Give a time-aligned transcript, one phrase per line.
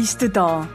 [0.00, 0.66] Bist du da.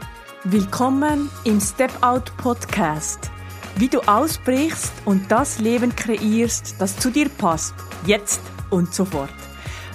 [0.44, 3.28] Willkommen im Step Out Podcast.
[3.74, 7.74] Wie du ausbrichst und das Leben kreierst, das zu dir passt,
[8.06, 8.40] jetzt
[8.70, 9.34] und sofort.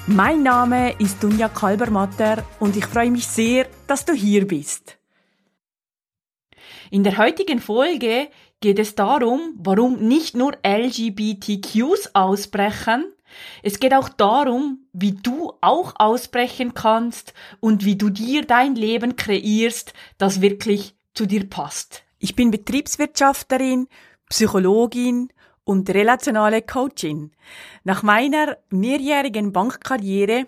[0.05, 4.98] Mein Name ist Dunja Kalbermatter und ich freue mich sehr, dass du hier bist.
[6.89, 8.27] In der heutigen Folge
[8.59, 13.05] geht es darum, warum nicht nur LGBTQs ausbrechen,
[13.63, 19.16] es geht auch darum, wie du auch ausbrechen kannst und wie du dir dein Leben
[19.16, 22.03] kreierst, das wirklich zu dir passt.
[22.20, 23.88] Ich bin Betriebswirtschafterin,
[24.30, 25.30] Psychologin
[25.63, 27.31] und relationale Coachin.
[27.84, 30.48] Nach meiner mehrjährigen Bankkarriere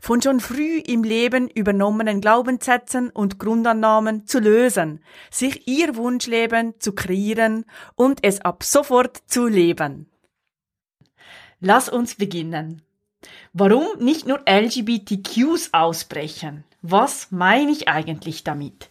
[0.00, 6.92] von schon früh im Leben übernommenen Glaubenssätzen und Grundannahmen zu lösen, sich ihr Wunschleben zu
[6.94, 10.10] kreieren und es ab sofort zu leben.
[11.60, 12.82] Lass uns beginnen.
[13.52, 16.64] Warum nicht nur LGBTQs ausbrechen?
[16.82, 18.90] Was meine ich eigentlich damit?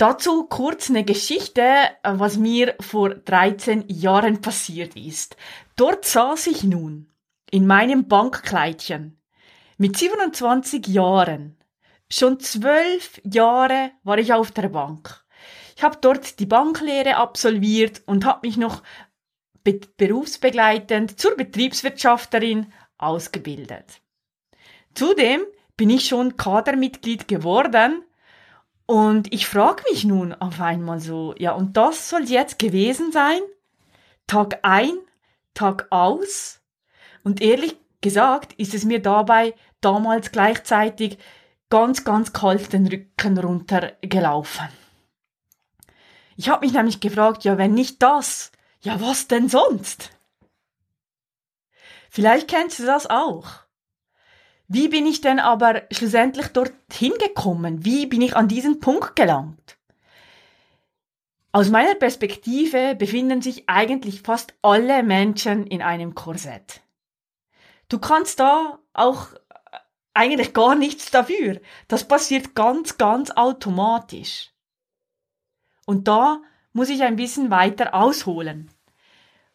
[0.00, 1.62] Dazu kurz eine Geschichte,
[2.02, 5.36] was mir vor 13 Jahren passiert ist.
[5.76, 7.06] Dort saß ich nun
[7.50, 9.19] in meinem Bankkleidchen
[9.80, 11.56] mit 27 Jahren,
[12.10, 15.24] schon zwölf Jahre war ich auf der Bank.
[15.74, 18.82] Ich habe dort die Banklehre absolviert und habe mich noch
[19.64, 24.02] be berufsbegleitend zur Betriebswirtschafterin ausgebildet.
[24.92, 25.40] Zudem
[25.78, 28.04] bin ich schon Kadermitglied geworden
[28.84, 33.40] und ich frage mich nun auf einmal so, ja, und das soll jetzt gewesen sein?
[34.26, 34.92] Tag ein,
[35.54, 36.60] Tag aus?
[37.24, 41.18] Und ehrlich gesagt ist es mir dabei damals gleichzeitig
[41.68, 44.68] ganz, ganz kalt den Rücken runtergelaufen.
[46.36, 50.10] Ich habe mich nämlich gefragt, ja, wenn nicht das, ja, was denn sonst?
[52.08, 53.46] Vielleicht kennst du das auch.
[54.66, 57.84] Wie bin ich denn aber schlussendlich dorthin gekommen?
[57.84, 59.76] Wie bin ich an diesen Punkt gelangt?
[61.52, 66.80] Aus meiner Perspektive befinden sich eigentlich fast alle Menschen in einem Korsett.
[67.88, 69.28] Du kannst da auch
[70.14, 71.60] eigentlich gar nichts dafür.
[71.88, 74.50] Das passiert ganz, ganz automatisch.
[75.86, 76.40] Und da
[76.72, 78.70] muss ich ein bisschen weiter ausholen.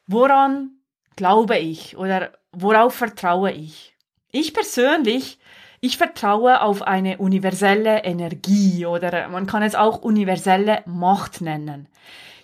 [0.08, 0.72] Woran
[1.16, 3.96] glaube ich oder worauf vertraue ich?
[4.32, 5.40] Ich persönlich,
[5.80, 11.88] ich vertraue auf eine universelle Energie oder man kann es auch universelle Macht nennen.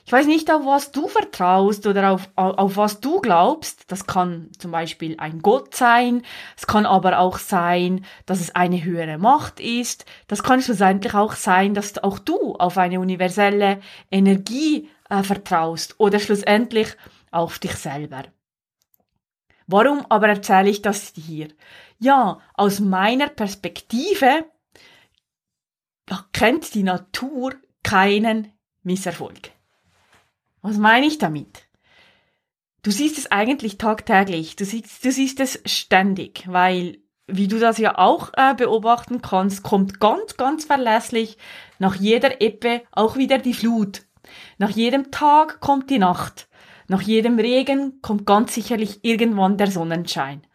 [0.05, 3.91] Ich weiß nicht, auf was du vertraust oder auf, auf was du glaubst.
[3.91, 6.23] Das kann zum Beispiel ein Gott sein.
[6.57, 10.05] Es kann aber auch sein, dass es eine höhere Macht ist.
[10.27, 13.79] Das kann schlussendlich auch sein, dass auch du auf eine universelle
[14.09, 16.89] Energie äh, vertraust oder schlussendlich
[17.31, 18.23] auf dich selber.
[19.67, 21.47] Warum aber erzähle ich das hier?
[21.99, 24.45] Ja, aus meiner Perspektive
[26.33, 28.51] kennt die Natur keinen
[28.83, 29.51] Misserfolg.
[30.61, 31.67] Was meine ich damit?
[32.83, 37.77] Du siehst es eigentlich tagtäglich, du siehst, du siehst es ständig, weil, wie du das
[37.77, 41.37] ja auch äh, beobachten kannst, kommt ganz, ganz verlässlich
[41.77, 44.03] nach jeder Ebbe auch wieder die Flut.
[44.57, 46.47] Nach jedem Tag kommt die Nacht.
[46.87, 50.45] Nach jedem Regen kommt ganz sicherlich irgendwann der Sonnenschein.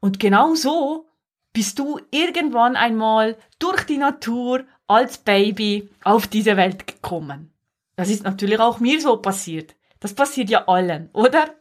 [0.00, 1.06] Und genau so
[1.52, 7.53] bist du irgendwann einmal durch die Natur als Baby auf diese Welt gekommen.
[7.96, 9.74] Das ist natürlich auch mir so passiert.
[10.00, 11.54] Das passiert ja allen, oder?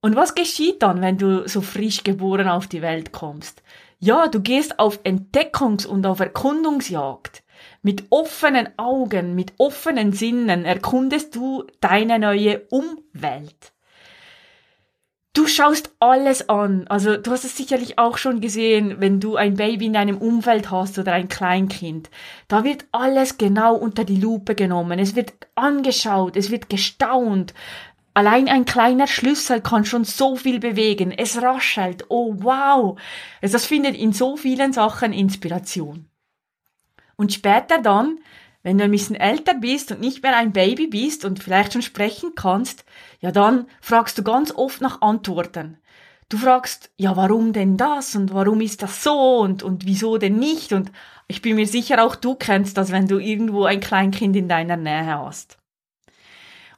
[0.00, 3.62] Und was geschieht dann, wenn du so frisch geboren auf die Welt kommst?
[3.98, 7.42] Ja, du gehst auf Entdeckungs- und auf Erkundungsjagd.
[7.82, 13.73] Mit offenen Augen, mit offenen Sinnen erkundest du deine neue Umwelt.
[15.34, 16.86] Du schaust alles an.
[16.86, 20.70] Also du hast es sicherlich auch schon gesehen, wenn du ein Baby in deinem Umfeld
[20.70, 22.08] hast oder ein Kleinkind.
[22.46, 25.00] Da wird alles genau unter die Lupe genommen.
[25.00, 27.52] Es wird angeschaut, es wird gestaunt.
[28.14, 31.10] Allein ein kleiner Schlüssel kann schon so viel bewegen.
[31.10, 32.04] Es raschelt.
[32.10, 32.96] Oh wow.
[33.42, 36.06] Also das findet in so vielen Sachen Inspiration.
[37.16, 38.18] Und später dann
[38.64, 41.82] wenn du ein bisschen älter bist und nicht mehr ein Baby bist und vielleicht schon
[41.82, 42.84] sprechen kannst,
[43.20, 45.78] ja dann fragst du ganz oft nach Antworten.
[46.30, 50.38] Du fragst, ja, warum denn das und warum ist das so und, und wieso denn
[50.38, 50.72] nicht?
[50.72, 50.90] Und
[51.28, 54.76] ich bin mir sicher, auch du kennst das, wenn du irgendwo ein Kleinkind in deiner
[54.76, 55.58] Nähe hast.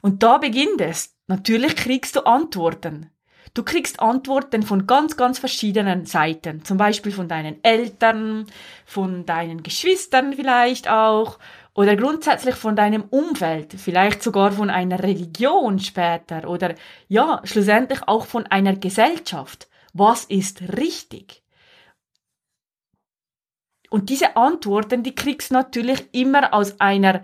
[0.01, 1.15] Und da beginnt es.
[1.27, 3.09] Natürlich kriegst du Antworten.
[3.53, 6.63] Du kriegst Antworten von ganz, ganz verschiedenen Seiten.
[6.63, 8.45] Zum Beispiel von deinen Eltern,
[8.85, 11.39] von deinen Geschwistern vielleicht auch
[11.77, 16.73] oder grundsätzlich von deinem Umfeld, vielleicht sogar von einer Religion später oder
[17.07, 19.69] ja, schlussendlich auch von einer Gesellschaft.
[19.93, 21.43] Was ist richtig?
[23.91, 27.23] Und diese Antworten, die kriegst du natürlich immer aus einer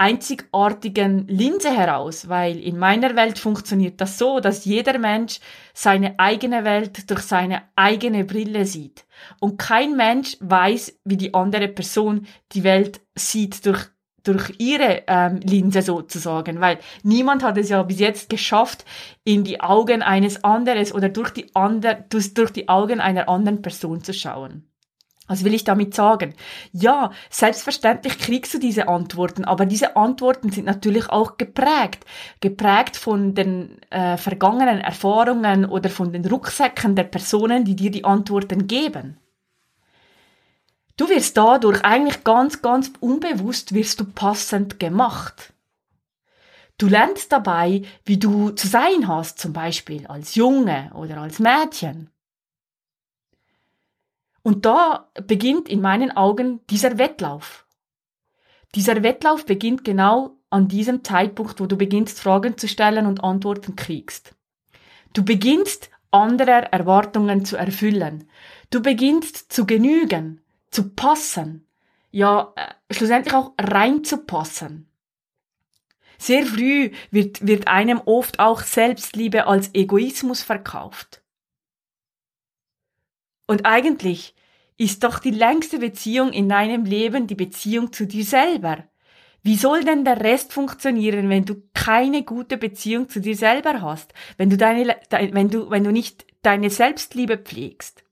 [0.00, 5.40] einzigartigen Linse heraus, weil in meiner Welt funktioniert das so, dass jeder Mensch
[5.74, 9.04] seine eigene Welt durch seine eigene Brille sieht.
[9.40, 13.88] Und kein Mensch weiß, wie die andere Person die Welt sieht durch
[14.22, 18.84] durch ihre ähm, Linse sozusagen, weil niemand hat es ja bis jetzt geschafft,
[19.24, 23.62] in die Augen eines anderes oder durch die, ander, durch, durch die Augen einer anderen
[23.62, 24.69] Person zu schauen.
[25.30, 26.34] Was will ich damit sagen?
[26.72, 32.04] Ja, selbstverständlich kriegst du diese Antworten, aber diese Antworten sind natürlich auch geprägt.
[32.40, 38.02] Geprägt von den äh, vergangenen Erfahrungen oder von den Rucksäcken der Personen, die dir die
[38.02, 39.18] Antworten geben.
[40.96, 45.52] Du wirst dadurch eigentlich ganz, ganz unbewusst wirst du passend gemacht.
[46.76, 52.10] Du lernst dabei, wie du zu sein hast, zum Beispiel als Junge oder als Mädchen.
[54.42, 57.66] Und da beginnt in meinen Augen dieser Wettlauf.
[58.74, 63.76] Dieser Wettlauf beginnt genau an diesem Zeitpunkt, wo du beginnst, Fragen zu stellen und Antworten
[63.76, 64.34] kriegst.
[65.12, 68.28] Du beginnst, andere Erwartungen zu erfüllen.
[68.70, 70.40] Du beginnst zu genügen,
[70.70, 71.66] zu passen.
[72.10, 74.88] Ja, äh, schlussendlich auch reinzupassen.
[76.18, 81.19] Sehr früh wird, wird einem oft auch Selbstliebe als Egoismus verkauft.
[83.50, 84.36] Und eigentlich
[84.76, 88.84] ist doch die längste Beziehung in deinem Leben die Beziehung zu dir selber.
[89.42, 94.14] Wie soll denn der Rest funktionieren, wenn du keine gute Beziehung zu dir selber hast?
[94.36, 98.04] Wenn du deine, wenn du, wenn du nicht deine Selbstliebe pflegst?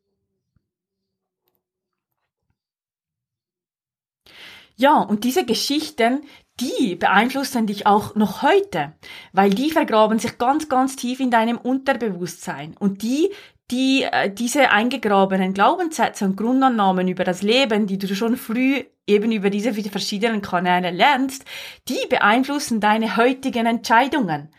[4.75, 6.25] Ja, und diese Geschichten,
[6.59, 8.93] die beeinflussen dich auch noch heute,
[9.33, 13.31] weil die vergraben sich ganz, ganz tief in deinem Unterbewusstsein und die
[13.71, 19.33] die äh, diese eingegrabenen Glaubenssätze und Grundannahmen über das Leben, die du schon früh eben
[19.33, 21.45] über diese verschiedenen Kanäle lernst,
[21.89, 24.51] die beeinflussen deine heutigen Entscheidungen.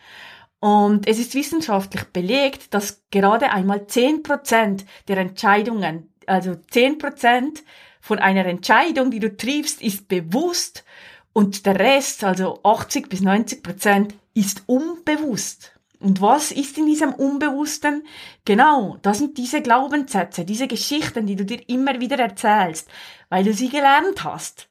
[0.58, 7.62] Und es ist wissenschaftlich belegt, dass gerade einmal zehn Prozent der Entscheidungen, also zehn Prozent
[8.00, 10.84] von einer Entscheidung, die du triffst, ist bewusst
[11.32, 15.79] und der Rest, also 80 bis 90 Prozent, ist unbewusst.
[16.00, 18.06] Und was ist in diesem Unbewussten?
[18.46, 22.88] Genau, das sind diese Glaubenssätze, diese Geschichten, die du dir immer wieder erzählst,
[23.28, 24.70] weil du sie gelernt hast.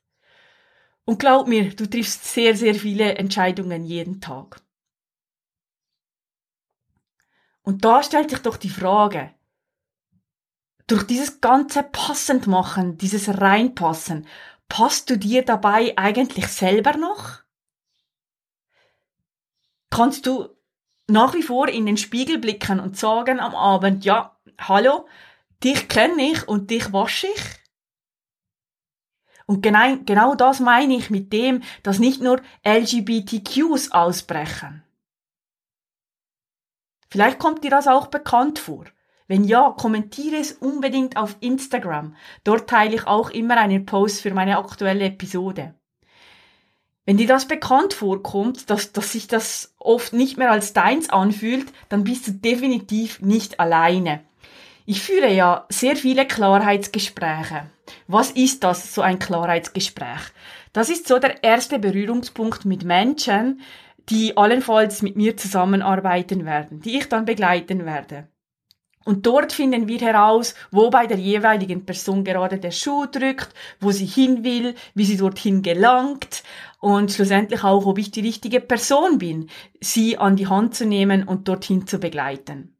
[1.06, 4.60] Und glaub mir, du triffst sehr, sehr viele Entscheidungen jeden Tag.
[7.62, 9.32] Und da stellt sich doch die Frage,
[10.88, 14.26] durch dieses ganze passend machen, dieses reinpassen,
[14.68, 17.44] passt du dir dabei eigentlich selber noch?
[19.92, 20.59] Kannst du
[21.10, 25.08] nach wie vor in den Spiegel blicken und sagen am Abend, ja, hallo,
[25.64, 27.60] dich kenne ich und dich wasche ich.
[29.46, 34.84] Und genau, genau das meine ich mit dem, dass nicht nur LGBTQs ausbrechen.
[37.10, 38.86] Vielleicht kommt dir das auch bekannt vor.
[39.28, 42.16] Wenn ja, kommentiere es unbedingt auf Instagram.
[42.44, 45.79] Dort teile ich auch immer einen Post für meine aktuelle Episode.
[47.10, 51.66] Wenn dir das bekannt vorkommt, dass, dass sich das oft nicht mehr als deins anfühlt,
[51.90, 54.20] dann bist du definitiv nicht alleine.
[54.86, 57.72] Ich führe ja sehr viele Klarheitsgespräche.
[58.06, 60.22] Was ist das, so ein Klarheitsgespräch?
[60.72, 63.62] Das ist so der erste Berührungspunkt mit Menschen,
[64.10, 68.28] die allenfalls mit mir zusammenarbeiten werden, die ich dann begleiten werde.
[69.06, 73.92] Und dort finden wir heraus, wo bei der jeweiligen Person gerade der Schuh drückt, wo
[73.92, 76.44] sie hin will, wie sie dorthin gelangt
[76.80, 81.24] und schlussendlich auch, ob ich die richtige Person bin, sie an die Hand zu nehmen
[81.24, 82.76] und dorthin zu begleiten.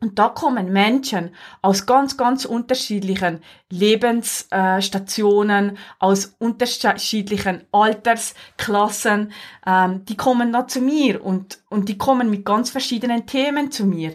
[0.00, 1.30] Und da kommen Menschen
[1.62, 9.32] aus ganz, ganz unterschiedlichen Lebensstationen, aus unterschiedlichen Altersklassen.
[9.66, 13.86] Ähm, die kommen da zu mir und, und die kommen mit ganz verschiedenen Themen zu
[13.86, 14.14] mir.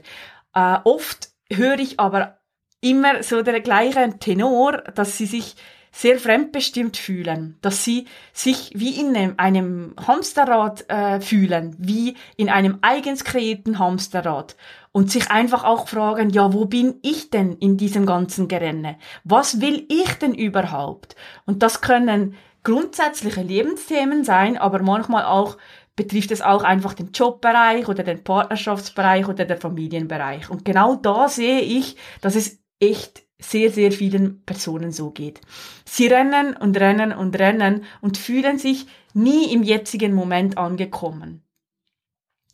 [0.53, 2.39] Äh, oft höre ich aber
[2.82, 5.56] immer so der gleiche Tenor, dass sie sich
[5.91, 12.77] sehr fremdbestimmt fühlen, dass sie sich wie in einem, Hamsterrad äh, fühlen, wie in einem
[12.82, 14.56] eigens kreierten Hamsterrad
[14.91, 18.98] und sich einfach auch fragen, ja, wo bin ich denn in diesem ganzen Gerenne?
[19.24, 21.15] Was will ich denn überhaupt?
[21.46, 25.58] Und das können grundsätzliche Lebensthemen sein, aber manchmal auch
[26.00, 30.50] betrifft es auch einfach den Jobbereich oder den Partnerschaftsbereich oder den Familienbereich.
[30.50, 35.41] Und genau da sehe ich, dass es echt sehr, sehr vielen Personen so geht.
[35.84, 41.44] Sie rennen und rennen und rennen und fühlen sich nie im jetzigen Moment angekommen.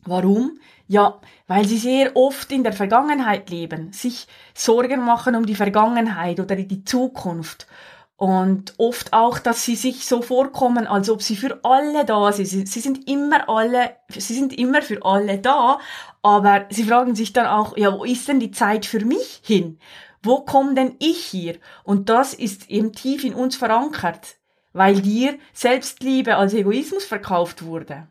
[0.04, 0.58] Warum?
[0.88, 6.40] Ja, weil sie sehr oft in der Vergangenheit leben, sich Sorgen machen um die Vergangenheit
[6.40, 7.68] oder die Zukunft
[8.16, 12.46] und oft auch, dass sie sich so vorkommen, als ob sie für alle da sind.
[12.46, 15.78] Sie, sie sind immer alle, sie sind immer für alle da,
[16.22, 19.78] aber sie fragen sich dann auch, ja, wo ist denn die Zeit für mich hin?
[20.22, 21.56] Wo komme denn ich hier?
[21.84, 24.36] Und das ist eben tief in uns verankert,
[24.72, 28.08] weil dir Selbstliebe als Egoismus verkauft wurde.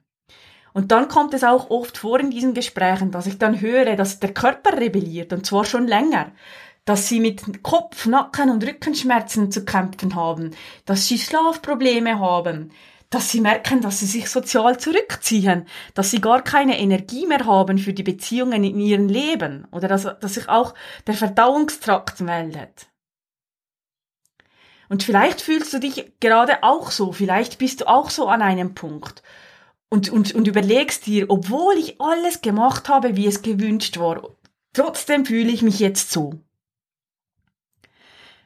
[0.71, 4.19] Und dann kommt es auch oft vor in diesen Gesprächen, dass ich dann höre, dass
[4.19, 6.31] der Körper rebelliert, und zwar schon länger
[6.85, 10.51] dass sie mit Kopf-, Nacken- und Rückenschmerzen zu kämpfen haben,
[10.85, 12.71] dass sie Schlafprobleme haben,
[13.09, 17.77] dass sie merken, dass sie sich sozial zurückziehen, dass sie gar keine Energie mehr haben
[17.77, 20.73] für die Beziehungen in ihrem Leben oder dass, dass sich auch
[21.07, 22.87] der Verdauungstrakt meldet.
[24.89, 28.75] Und vielleicht fühlst du dich gerade auch so, vielleicht bist du auch so an einem
[28.75, 29.23] Punkt
[29.89, 34.29] und, und, und überlegst dir, obwohl ich alles gemacht habe, wie es gewünscht war,
[34.73, 36.33] trotzdem fühle ich mich jetzt so.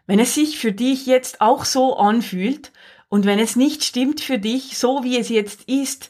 [0.10, 2.72] Wenn es sich für dich jetzt auch so anfühlt
[3.10, 6.10] und wenn es nicht stimmt für dich, so wie es jetzt ist,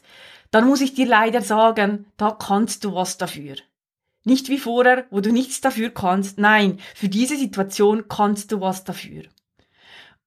[0.51, 3.58] dann muss ich dir leider sagen, da kannst du was dafür.
[4.24, 6.38] Nicht wie vorher, wo du nichts dafür kannst.
[6.38, 9.24] Nein, für diese Situation kannst du was dafür.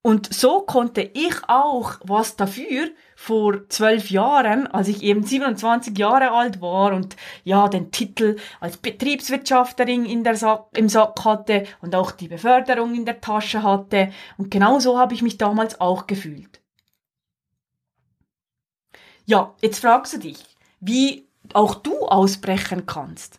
[0.04, 6.32] Und so konnte ich auch was dafür vor zwölf Jahren, als ich eben 27 Jahre
[6.32, 11.94] alt war und ja den Titel als Betriebswirtschafterin in der Sack, im Sack hatte und
[11.94, 14.12] auch die Beförderung in der Tasche hatte.
[14.38, 16.60] Und genau so habe ich mich damals auch gefühlt.
[19.24, 20.44] Ja, jetzt fragst du dich,
[20.80, 23.38] wie auch du ausbrechen kannst.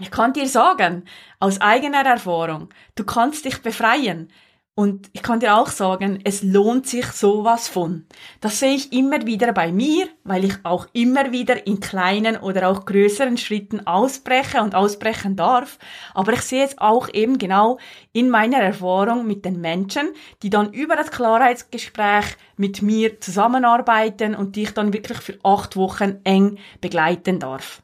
[0.00, 1.06] Ich kann dir sagen,
[1.40, 4.30] aus eigener Erfahrung, du kannst dich befreien,
[4.76, 8.06] und ich kann dir auch sagen, es lohnt sich sowas von.
[8.40, 12.68] Das sehe ich immer wieder bei mir, weil ich auch immer wieder in kleinen oder
[12.68, 15.78] auch größeren Schritten ausbreche und ausbrechen darf.
[16.12, 17.78] Aber ich sehe es auch eben genau
[18.12, 20.08] in meiner Erfahrung mit den Menschen,
[20.42, 25.76] die dann über das Klarheitsgespräch mit mir zusammenarbeiten und die ich dann wirklich für acht
[25.76, 27.80] Wochen eng begleiten darf.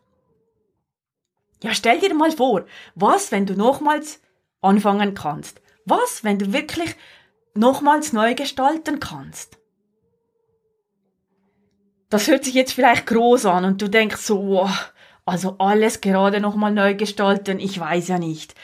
[1.62, 2.64] Ja, stell dir mal vor,
[2.96, 4.20] was, wenn du nochmals
[4.60, 5.60] anfangen kannst?
[5.90, 6.94] Was, wenn du wirklich
[7.54, 9.58] nochmals neu gestalten kannst?
[12.10, 14.92] Das hört sich jetzt vielleicht groß an und du denkst so, wow,
[15.26, 18.54] also alles gerade nochmal neu gestalten, ich weiß ja nicht.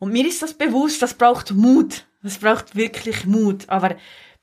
[0.00, 2.04] Und mir ist das bewusst, das braucht Mut.
[2.24, 3.68] Das braucht wirklich Mut.
[3.68, 3.94] Aber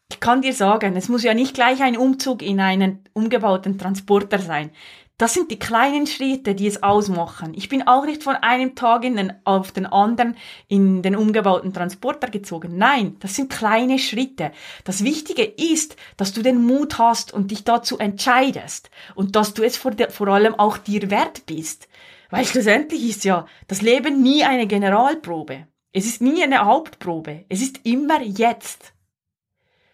[0.10, 4.40] ich kann dir sagen, es muss ja nicht gleich ein Umzug in einen umgebauten Transporter
[4.40, 4.72] sein.
[5.20, 7.54] Das sind die kleinen Schritte, die es ausmachen.
[7.54, 10.38] Ich bin auch nicht von einem Tag den, auf den anderen
[10.70, 12.78] in den umgebauten Transporter gezogen.
[12.78, 14.54] Nein, das sind kleine Schritte.
[14.86, 19.62] Das Wichtige ist, dass du den Mut hast und dich dazu entscheidest und dass du
[19.62, 21.90] es vor, der, vor allem auch dir wert bist.
[22.30, 25.68] Weil schlussendlich ist ja das Leben nie eine Generalprobe.
[25.92, 27.44] Es ist nie eine Hauptprobe.
[27.50, 28.94] Es ist immer jetzt.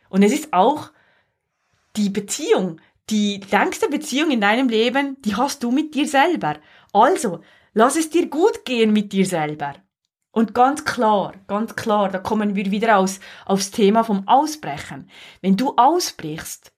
[0.09, 0.91] Und es ist auch
[1.95, 6.57] die Beziehung, die längste Beziehung in deinem Leben, die hast du mit dir selber.
[6.93, 7.41] Also,
[7.73, 9.73] lass es dir gut gehen mit dir selber.
[10.31, 15.09] Und ganz klar, ganz klar, da kommen wir wieder aus, aufs Thema vom Ausbrechen.
[15.41, 16.73] Wenn du ausbrichst,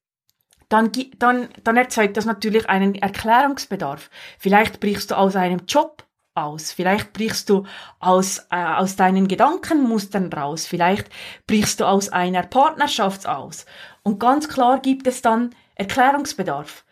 [0.69, 4.10] dann, dann, dann erzeugt das natürlich einen Erklärungsbedarf.
[4.38, 6.03] Vielleicht brichst du aus einem Job
[6.36, 6.72] aus.
[6.72, 7.65] Vielleicht brichst du
[8.00, 10.67] aus, äh, aus deinen Gedankenmustern raus.
[10.67, 11.10] Vielleicht
[11.48, 13.65] brichst du aus einer Partnerschaft aus.
[14.03, 16.86] Und ganz klar gibt es dann Erklärungsbedarf.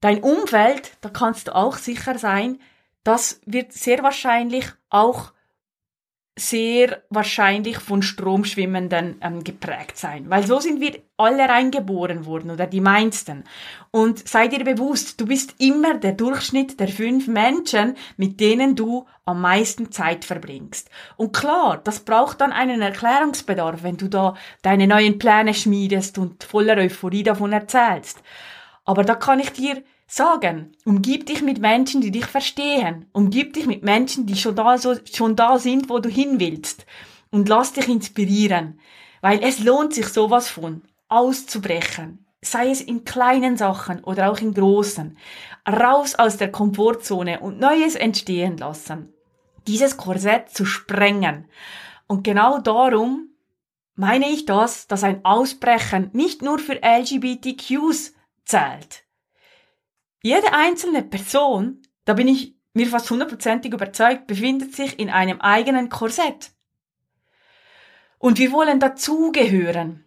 [0.00, 2.60] Dein Umfeld, da kannst du auch sicher sein,
[3.04, 5.32] das wird sehr wahrscheinlich auch
[6.38, 12.66] sehr wahrscheinlich von Stromschwimmenden ähm, geprägt sein, weil so sind wir alle reingeboren worden oder
[12.66, 13.44] die meisten.
[13.90, 19.06] Und sei dir bewusst, du bist immer der Durchschnitt der fünf Menschen, mit denen du
[19.24, 20.90] am meisten Zeit verbringst.
[21.16, 26.44] Und klar, das braucht dann einen Erklärungsbedarf, wenn du da deine neuen Pläne schmiedest und
[26.44, 28.22] voller Euphorie davon erzählst.
[28.84, 33.06] Aber da kann ich dir sagen, umgib dich mit Menschen, die dich verstehen.
[33.12, 36.86] Umgib dich mit Menschen, die schon da, so, schon da sind, wo du hin willst.
[37.30, 38.80] Und lass dich inspirieren.
[39.20, 42.24] Weil es lohnt sich sowas von, auszubrechen.
[42.40, 45.18] Sei es in kleinen Sachen oder auch in großen.
[45.68, 49.12] Raus aus der Komfortzone und Neues entstehen lassen.
[49.66, 51.46] Dieses Korsett zu sprengen.
[52.06, 53.30] Und genau darum
[53.96, 59.05] meine ich das, dass ein Ausbrechen nicht nur für LGBTQs zählt
[60.26, 65.88] Jede einzelne Person, da bin ich mir fast hundertprozentig überzeugt, befindet sich in einem eigenen
[65.88, 66.50] Korsett.
[68.18, 70.04] Und wir wollen dazugehören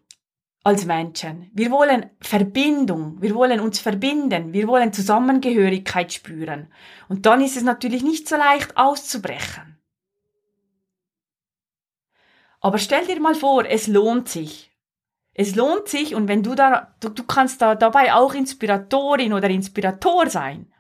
[0.66, 1.50] als Menschen.
[1.54, 6.68] Wir wollen Verbindung, wir wollen uns verbinden, wir wollen Zusammengehörigkeit spüren.
[7.08, 9.80] Und dann ist es natürlich nicht so leicht auszubrechen.
[12.60, 14.69] Aber stell dir mal vor, es lohnt sich.
[15.34, 19.50] Es lohnt sich und wenn du da, du, du kannst da dabei auch Inspiratorin oder
[19.50, 20.72] Inspirator sein.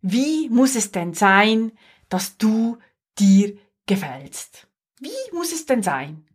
[0.00, 1.72] Wie muss es denn sein,
[2.08, 2.78] dass du
[3.18, 3.56] dir
[3.86, 4.66] gefällst?
[5.00, 6.26] Wie muss es denn sein?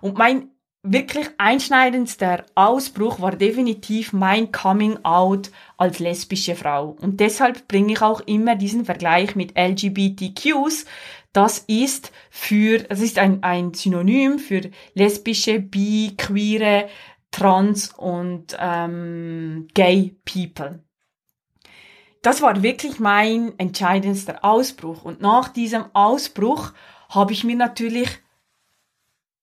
[0.00, 0.50] Und mein
[0.84, 6.96] wirklich einschneidendster Ausbruch war definitiv mein Coming Out als lesbische Frau.
[7.00, 10.84] Und deshalb bringe ich auch immer diesen Vergleich mit LGBTQs.
[11.34, 16.88] Das ist für, das ist ein, ein Synonym für lesbische, bi, queere,
[17.32, 20.84] trans und ähm, gay people.
[22.22, 25.04] Das war wirklich mein entscheidendster Ausbruch.
[25.04, 26.72] Und nach diesem Ausbruch
[27.10, 28.08] habe ich mir natürlich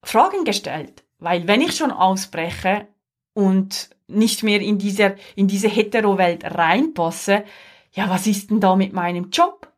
[0.02, 1.04] Fragen gestellt.
[1.20, 2.88] Weil wenn ich schon ausbreche
[3.34, 7.44] und nicht mehr in dieser, in diese Hetero-Welt reinpasse,
[7.92, 9.71] ja, was ist denn da mit meinem Job?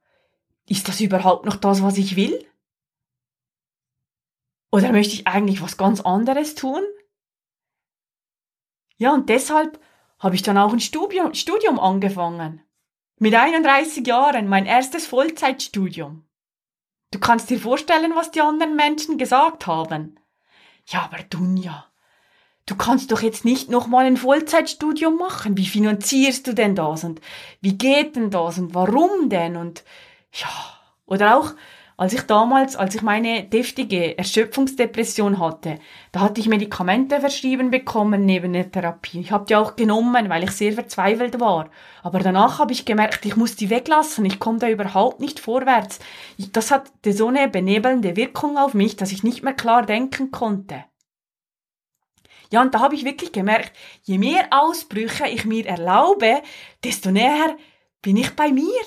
[0.68, 2.46] Ist das überhaupt noch das, was ich will?
[4.72, 6.82] Oder möchte ich eigentlich was ganz anderes tun?
[8.98, 9.80] Ja, und deshalb
[10.20, 12.62] habe ich dann auch ein Studium, Studium angefangen.
[13.20, 16.26] Mit 31 Jahren, mein erstes Vollzeitstudium.
[17.12, 20.20] Du kannst dir vorstellen, was die anderen Menschen gesagt haben.
[20.88, 21.86] Ja, aber Dunja,
[22.66, 25.58] du kannst doch jetzt nicht nochmal ein Vollzeitstudium machen.
[25.58, 27.04] Wie finanzierst du denn das?
[27.04, 27.22] Und
[27.62, 28.58] wie geht denn das?
[28.58, 29.58] Und warum denn?
[29.58, 29.84] Und
[30.34, 30.50] ja,
[31.06, 31.54] oder auch,
[31.96, 35.80] als ich damals, als ich meine deftige Erschöpfungsdepression hatte,
[36.12, 39.20] da hatte ich Medikamente verschrieben bekommen neben der Therapie.
[39.20, 41.70] Ich habe die auch genommen, weil ich sehr verzweifelt war.
[42.02, 44.26] Aber danach habe ich gemerkt, ich muss die weglassen.
[44.26, 46.00] Ich komme da überhaupt nicht vorwärts.
[46.52, 50.86] Das hatte so eine benebelnde Wirkung auf mich, dass ich nicht mehr klar denken konnte.
[52.52, 56.42] Ja, und da habe ich wirklich gemerkt, je mehr Ausbrüche ich mir erlaube,
[56.84, 57.56] desto näher
[58.02, 58.82] bin ich bei mir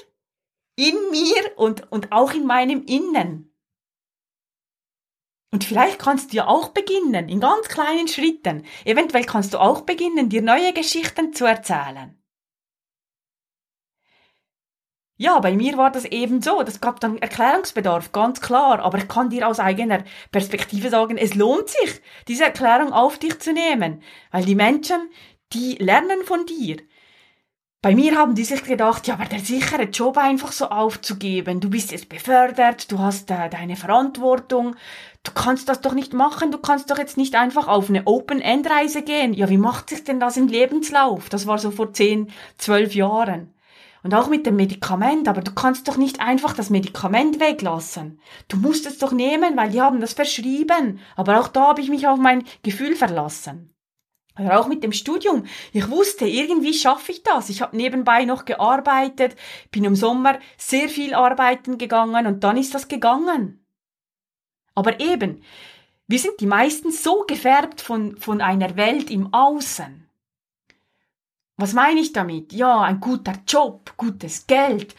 [0.76, 3.52] in mir und, und auch in meinem Innen.
[5.50, 8.64] Und vielleicht kannst du ja auch beginnen, in ganz kleinen Schritten.
[8.84, 12.20] Eventuell kannst du auch beginnen, dir neue Geschichten zu erzählen.
[15.18, 16.62] Ja, bei mir war das eben so.
[16.62, 18.80] Das gab dann Erklärungsbedarf, ganz klar.
[18.80, 23.38] Aber ich kann dir aus eigener Perspektive sagen, es lohnt sich, diese Erklärung auf dich
[23.38, 24.02] zu nehmen.
[24.30, 25.08] Weil die Menschen,
[25.54, 26.76] die lernen von dir.
[27.87, 31.61] Bei mir haben die sich gedacht, ja, aber der sichere Job einfach so aufzugeben.
[31.61, 34.75] Du bist jetzt befördert, du hast äh, deine Verantwortung.
[35.22, 39.03] Du kannst das doch nicht machen, du kannst doch jetzt nicht einfach auf eine Open-End-Reise
[39.03, 39.35] gehen.
[39.35, 41.29] Ja, wie macht sich denn das im Lebenslauf?
[41.29, 43.55] Das war so vor zehn, zwölf Jahren.
[44.03, 48.18] Und auch mit dem Medikament, aber du kannst doch nicht einfach das Medikament weglassen.
[48.49, 50.99] Du musst es doch nehmen, weil die haben das verschrieben.
[51.14, 53.75] Aber auch da habe ich mich auf mein Gefühl verlassen.
[54.38, 55.46] Oder auch mit dem Studium.
[55.72, 57.49] Ich wusste, irgendwie schaffe ich das.
[57.49, 59.37] Ich habe nebenbei noch gearbeitet,
[59.70, 63.64] bin im Sommer sehr viel arbeiten gegangen und dann ist das gegangen.
[64.75, 65.42] Aber eben,
[66.07, 70.07] wir sind die meisten so gefärbt von, von einer Welt im Außen.
[71.57, 72.53] Was meine ich damit?
[72.53, 74.94] Ja, ein guter Job, gutes Geld,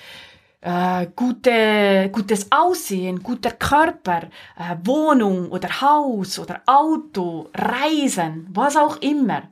[0.62, 8.98] äh, gute, gutes Aussehen, guter Körper, äh, Wohnung oder Haus oder Auto, Reisen, was auch
[9.02, 9.50] immer.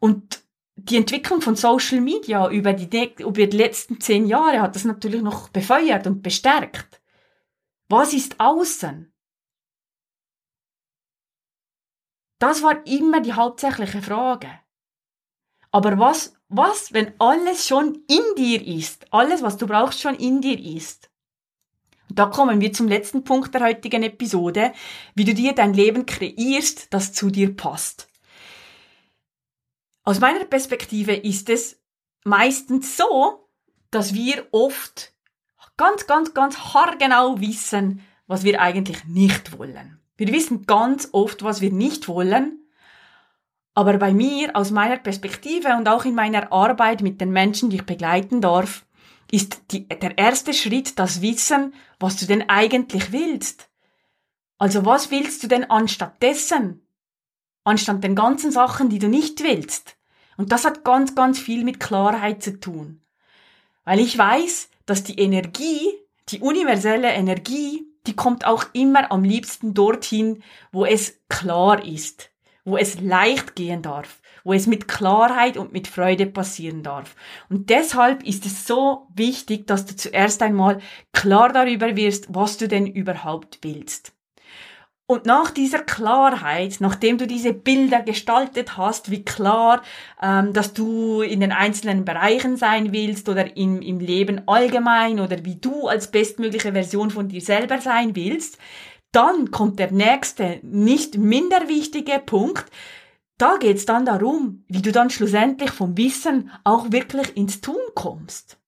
[0.00, 0.42] Und
[0.76, 5.22] die Entwicklung von Social Media über die, über die letzten zehn Jahre hat das natürlich
[5.22, 7.00] noch befeuert und bestärkt.
[7.88, 9.12] Was ist außen?
[12.38, 14.48] Das war immer die hauptsächliche Frage.
[15.70, 19.12] Aber was was, wenn alles schon in dir ist?
[19.12, 21.10] Alles, was du brauchst, schon in dir ist.
[22.08, 24.72] Und da kommen wir zum letzten Punkt der heutigen Episode,
[25.14, 28.08] wie du dir dein Leben kreierst, das zu dir passt.
[30.04, 31.78] Aus meiner Perspektive ist es
[32.24, 33.46] meistens so,
[33.90, 35.12] dass wir oft
[35.76, 40.00] ganz, ganz, ganz haargenau wissen, was wir eigentlich nicht wollen.
[40.16, 42.67] Wir wissen ganz oft, was wir nicht wollen
[43.78, 47.76] aber bei mir, aus meiner Perspektive und auch in meiner Arbeit mit den Menschen, die
[47.76, 48.84] ich begleiten darf,
[49.30, 53.70] ist die, der erste Schritt das Wissen, was du denn eigentlich willst.
[54.58, 56.88] Also was willst du denn anstatt dessen?
[57.62, 59.96] Anstatt den ganzen Sachen, die du nicht willst.
[60.36, 63.00] Und das hat ganz, ganz viel mit Klarheit zu tun.
[63.84, 65.88] Weil ich weiß, dass die Energie,
[66.30, 72.32] die universelle Energie, die kommt auch immer am liebsten dorthin, wo es klar ist
[72.68, 77.16] wo es leicht gehen darf, wo es mit Klarheit und mit Freude passieren darf.
[77.48, 80.78] Und deshalb ist es so wichtig, dass du zuerst einmal
[81.12, 84.12] klar darüber wirst, was du denn überhaupt willst.
[85.10, 89.80] Und nach dieser Klarheit, nachdem du diese Bilder gestaltet hast, wie klar,
[90.22, 95.46] ähm, dass du in den einzelnen Bereichen sein willst oder im, im Leben allgemein oder
[95.46, 98.58] wie du als bestmögliche Version von dir selber sein willst,
[99.18, 102.66] dann kommt der nächste, nicht minder wichtige Punkt.
[103.36, 108.58] Da geht's dann darum, wie du dann schlussendlich vom Wissen auch wirklich ins Tun kommst.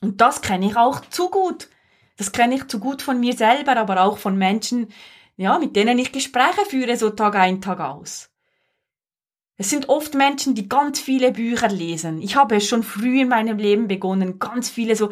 [0.00, 1.68] Und das kenne ich auch zu gut.
[2.16, 4.88] Das kenne ich zu gut von mir selber, aber auch von Menschen,
[5.36, 8.30] ja, mit denen ich Gespräche führe, so Tag ein, Tag aus.
[9.58, 12.20] Es sind oft Menschen, die ganz viele Bücher lesen.
[12.20, 15.10] Ich habe es schon früh in meinem Leben begonnen, ganz viele so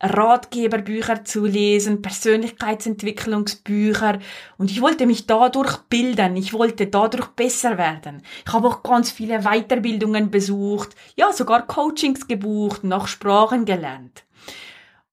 [0.00, 4.18] Ratgeberbücher zu lesen, Persönlichkeitsentwicklungsbücher
[4.58, 8.20] und ich wollte mich dadurch bilden, ich wollte dadurch besser werden.
[8.46, 14.26] Ich habe auch ganz viele Weiterbildungen besucht, ja sogar Coachings gebucht auch Sprachen gelernt.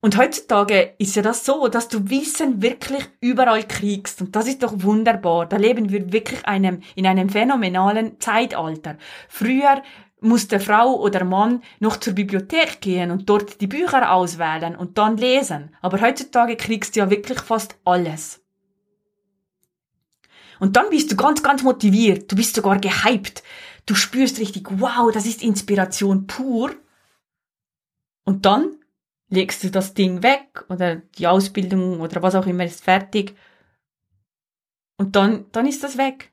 [0.04, 4.20] Und heutzutage ist ja das so, dass du Wissen wirklich überall kriegst.
[4.20, 5.46] Und das ist doch wunderbar.
[5.46, 8.98] Da leben wir wirklich einem, in einem phänomenalen Zeitalter.
[9.30, 9.82] Früher
[10.24, 15.18] musste Frau oder Mann noch zur Bibliothek gehen und dort die Bücher auswählen und dann
[15.18, 15.76] lesen.
[15.82, 18.42] Aber heutzutage kriegst du ja wirklich fast alles.
[20.60, 22.32] Und dann bist du ganz, ganz motiviert.
[22.32, 23.44] Du bist sogar gehypt.
[23.86, 26.72] Du spürst richtig, wow, das ist Inspiration pur.
[28.24, 28.78] Und dann
[29.30, 33.36] legst du das Ding weg oder die Ausbildung oder was auch immer ist fertig
[34.98, 36.32] und dann, dann ist das weg.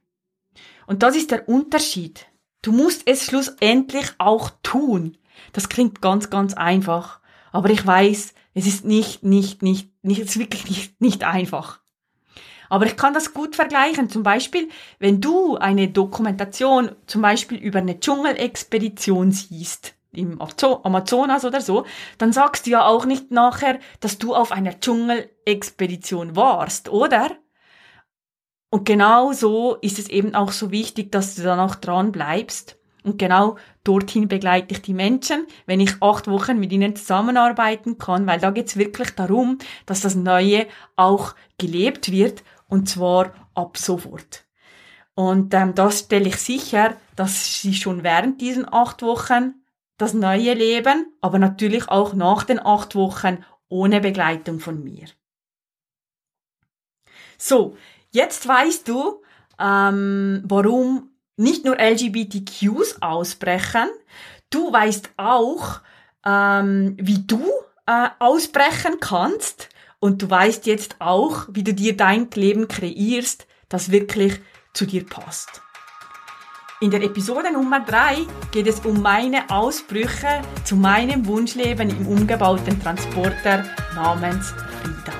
[0.87, 2.27] Und das ist der Unterschied.
[2.63, 5.17] Du musst es schlussendlich auch tun.
[5.53, 7.21] Das klingt ganz, ganz einfach.
[7.53, 11.81] Aber ich weiß, es ist nicht, nicht, nicht, nicht, es ist wirklich nicht, nicht einfach.
[12.69, 14.11] Aber ich kann das gut vergleichen.
[14.11, 14.69] Zum Beispiel,
[14.99, 21.87] wenn du eine Dokumentation zum Beispiel über eine Dschungelexpedition siehst, im Amazonas oder so,
[22.19, 27.31] dann sagst du ja auch nicht nachher, dass du auf einer Dschungelexpedition warst, oder?
[28.71, 32.79] Und genau so ist es eben auch so wichtig, dass du dann auch dran bleibst.
[33.03, 38.27] Und genau dorthin begleite ich die Menschen, wenn ich acht Wochen mit ihnen zusammenarbeiten kann,
[38.27, 44.45] weil da geht's wirklich darum, dass das Neue auch gelebt wird und zwar ab sofort.
[45.15, 49.55] Und ähm, das stelle ich sicher, dass sie schon während diesen acht Wochen
[49.99, 55.07] das neue Leben, aber natürlich auch nach den acht Wochen ohne Begleitung von mir.
[57.37, 57.77] So,
[58.11, 59.23] jetzt weißt du,
[59.59, 63.89] ähm, warum nicht nur LGBTQs ausbrechen,
[64.51, 65.81] du weißt auch,
[66.25, 67.43] ähm, wie du
[67.87, 69.69] äh, ausbrechen kannst
[70.01, 74.41] und du weißt jetzt auch, wie du dir dein Leben kreierst, das wirklich
[74.73, 75.63] zu dir passt.
[76.83, 82.83] In der Episode Nummer 3 geht es um meine Ausbrüche zu meinem Wunschleben im umgebauten
[82.83, 85.20] Transporter namens Frieda.